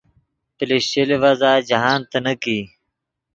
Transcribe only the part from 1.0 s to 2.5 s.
لیڤزا جاہند تینیک